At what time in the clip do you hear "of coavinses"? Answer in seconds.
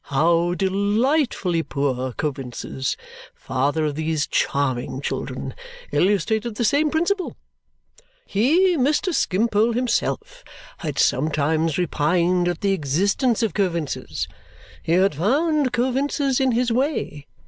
13.43-14.27